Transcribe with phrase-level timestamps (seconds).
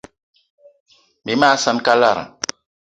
[1.25, 2.23] Bí mag saan kalara.